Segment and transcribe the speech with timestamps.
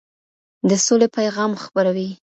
[0.69, 2.09] د سولې پيغام خپروي.